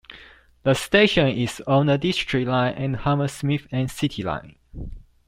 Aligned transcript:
The 0.63 0.73
station 0.73 1.27
is 1.27 1.61
on 1.67 1.85
the 1.85 1.95
District 1.95 2.47
line 2.47 2.73
and 2.73 2.95
Hammersmith 2.95 3.67
and 3.71 3.91
City 3.91 4.23
line. 4.23 4.55